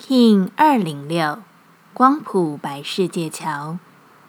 [0.00, 1.40] King 二零六
[1.92, 3.78] 光谱白世界桥，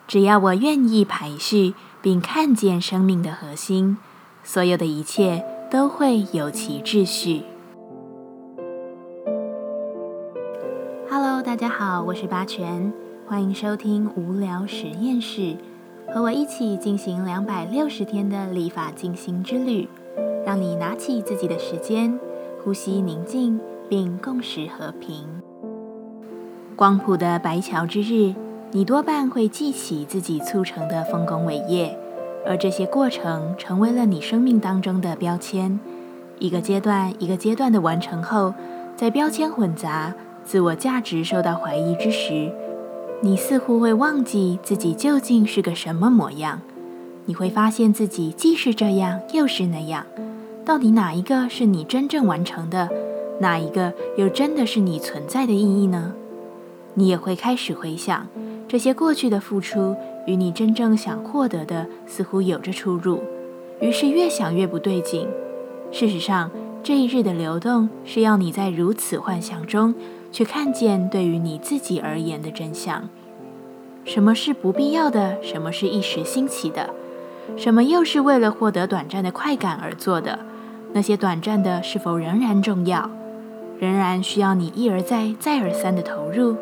[0.05, 3.97] 只要我愿意排序并看见生命的核心，
[4.43, 7.43] 所有的一切都会有其秩序。
[11.09, 12.91] Hello，大家好，我是八全，
[13.25, 15.55] 欢迎收听无聊实验室，
[16.13, 19.87] 和我一起进行两百六十天的立法进行之旅，
[20.45, 22.19] 让你拿起自己的时间，
[22.61, 23.57] 呼吸宁静，
[23.87, 25.40] 并共识和平。
[26.81, 28.33] 光谱的白桥之日，
[28.71, 31.95] 你多半会记起自己促成的丰功伟业，
[32.43, 35.79] 而这些过程成为了你生命当中的标签。
[36.39, 38.55] 一个阶段一个阶段的完成后，
[38.95, 42.51] 在标签混杂、自我价值受到怀疑之时，
[43.21, 46.61] 你似乎会忘记自己究竟是个什么模样。
[47.25, 50.03] 你会发现自己既是这样，又是那样。
[50.65, 52.89] 到底哪一个是你真正完成的？
[53.39, 56.15] 哪一个又真的是你存在的意义呢？
[56.93, 58.27] 你也会开始回想，
[58.67, 63.23] 这些过去的付出与你真正想获得的似乎有着出入，
[63.79, 65.27] 于是越想越不对劲。
[65.91, 66.49] 事实上，
[66.83, 69.93] 这一日的流动是要你在如此幻想中，
[70.31, 73.07] 去看见对于你自己而言的真相：
[74.03, 76.89] 什么是不必要的，什么是一时兴起的，
[77.57, 80.39] 什么又是为了获得短暂的快感而做的？
[80.93, 83.09] 那些短暂的是否仍然重要，
[83.79, 86.55] 仍然需要你一而再、再而三的投入？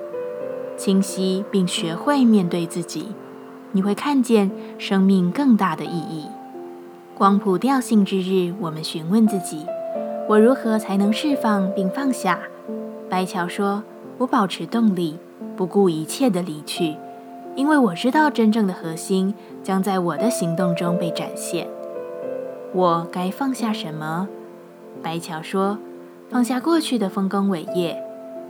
[0.80, 3.08] 清晰并学会面对自己，
[3.74, 6.26] 你会看见生命更大的意义。
[7.18, 9.66] 光谱调性之日，我们询问自己：
[10.30, 12.40] 我如何才能释放并放下？
[13.10, 13.84] 白桥说
[14.20, 15.18] ：“我保持动力，
[15.58, 16.96] 不顾一切的离去，
[17.58, 21.68] 因为我知道真正的核心将在我的行动中被展现。
[22.72, 24.30] 我该放下什么？”
[25.04, 25.78] 白桥说
[26.32, 28.02] ：“放下过去的丰功伟业，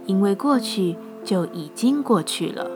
[0.06, 0.96] 因为过去。”
[1.30, 2.68] 就已经过去了。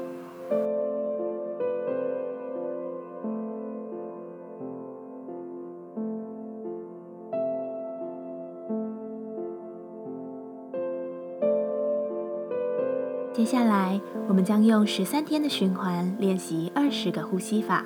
[13.33, 17.83] 接下来，我们将用十三天的循环练习二十个呼吸法。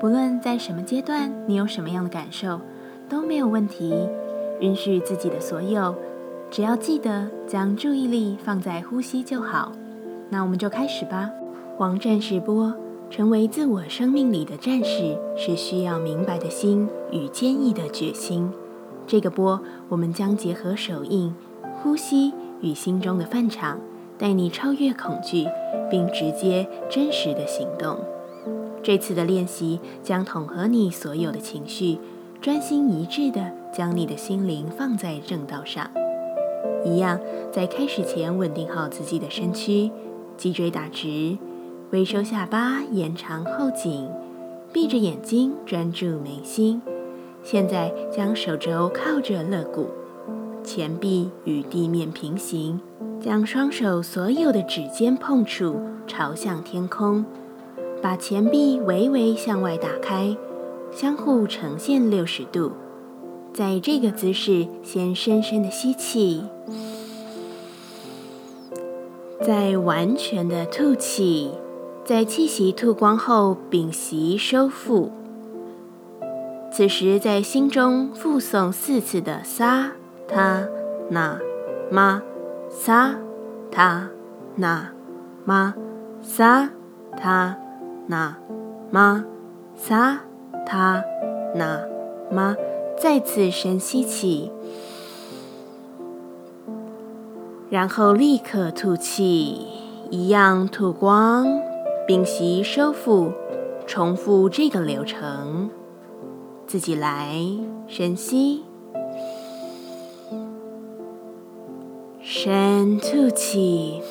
[0.00, 2.58] 不论在什么阶段，你有什么样的感受，
[3.10, 4.08] 都没有问题。
[4.60, 5.94] 允许自己的所有，
[6.50, 9.70] 只要记得将注意力放在呼吸就好。
[10.30, 11.30] 那我们就开始吧。
[11.78, 12.74] 王战士播，
[13.08, 18.50] 成为自我生命里的战士，是需要明白的心与坚毅的决心。
[19.06, 21.34] 这个波，我们将结合手印、
[21.80, 23.80] 呼吸与心中的范场，
[24.18, 25.46] 带你超越恐惧，
[25.90, 27.98] 并直接真实的行动。
[28.82, 31.98] 这次的练习将统合你所有的情绪，
[32.40, 35.90] 专心一致的将你的心灵放在正道上。
[36.84, 37.18] 一样，
[37.50, 39.90] 在开始前稳定好自己的身躯。
[40.38, 41.36] 脊椎打直，
[41.90, 44.08] 微收下巴，延长后颈，
[44.72, 46.80] 闭着眼睛专注眉心。
[47.42, 49.88] 现在将手肘靠着肋骨，
[50.62, 52.80] 前臂与地面平行，
[53.20, 57.24] 将双手所有的指尖碰触朝向天空，
[58.00, 60.36] 把前臂微微向外打开，
[60.92, 62.70] 相互呈现六十度。
[63.52, 66.44] 在这个姿势，先深深的吸气。
[69.48, 71.52] 在完全的吐气，
[72.04, 75.10] 在气息吐光后屏息收腹。
[76.70, 79.92] 此时在心中复诵四次的萨
[80.28, 80.68] 他
[81.08, 81.40] 那
[81.90, 82.22] 玛
[82.68, 83.14] 萨
[83.70, 84.10] 他
[84.56, 84.92] 那
[85.46, 85.74] 玛
[86.20, 86.68] 萨
[87.16, 87.56] 他
[88.06, 88.36] 那
[88.90, 89.24] 玛
[89.74, 90.20] 萨
[90.66, 91.02] 他
[91.54, 91.88] 那
[92.30, 92.54] 玛，
[92.98, 94.52] 再次深吸气。
[97.70, 99.66] 然后立刻吐气，
[100.10, 101.46] 一样吐光，
[102.06, 103.30] 屏息收腹，
[103.86, 105.68] 重复这个流程。
[106.66, 107.38] 自己来，
[107.86, 108.64] 深吸，
[112.22, 114.02] 深吐气。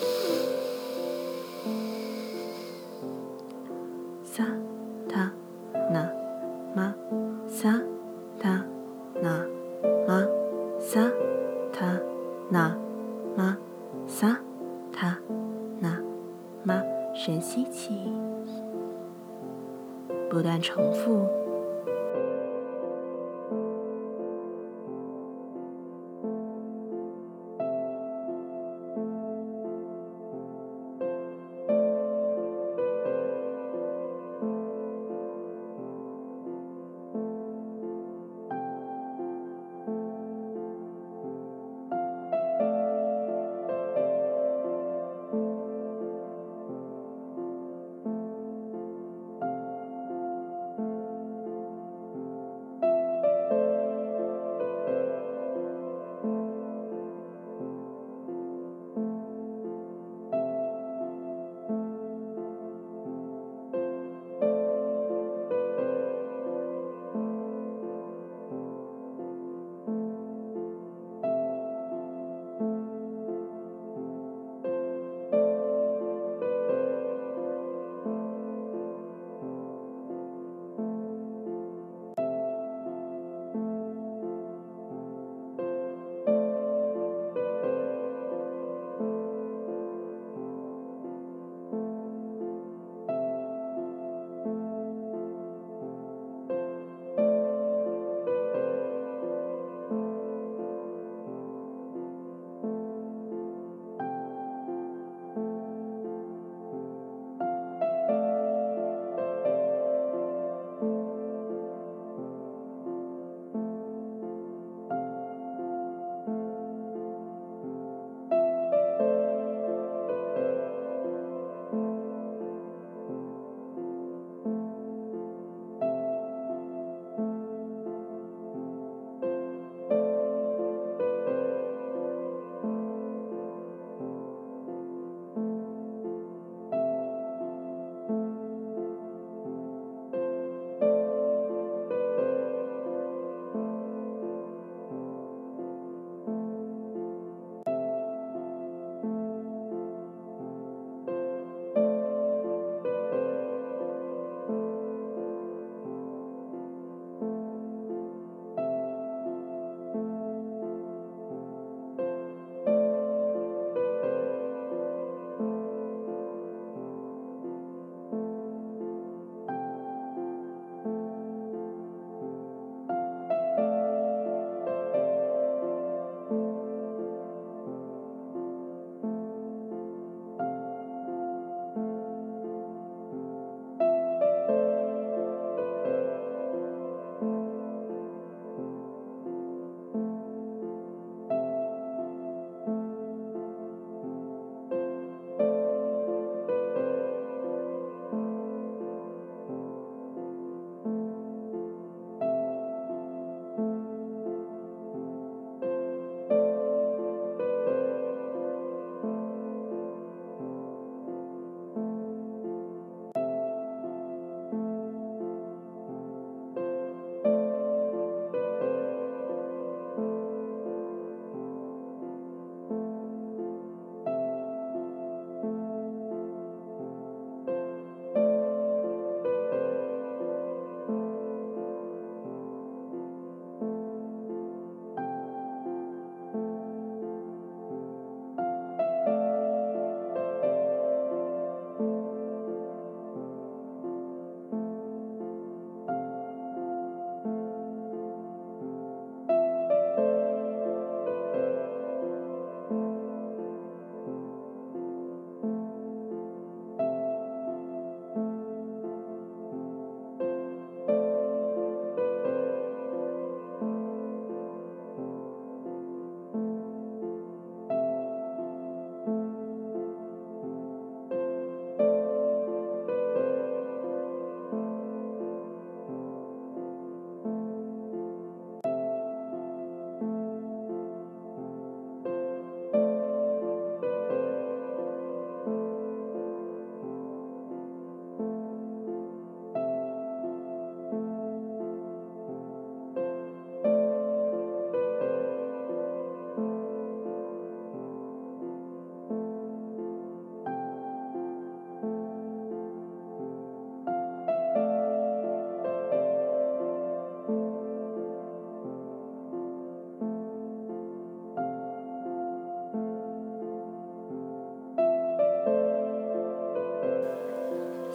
[4.24, 4.44] 撒
[5.10, 5.32] 他
[5.92, 6.08] 那
[6.76, 6.94] 玛
[7.48, 7.82] 撒
[8.40, 8.64] 他
[9.22, 9.46] 那
[10.08, 10.24] 玛
[10.80, 11.12] 撒
[11.74, 12.00] 他
[12.50, 12.87] 那。
[13.38, 13.56] 妈
[14.08, 14.36] 撒
[14.92, 15.16] 他
[15.80, 16.02] 那
[16.64, 16.82] 妈，
[17.14, 18.12] 深吸气，
[20.28, 21.28] 不断重复。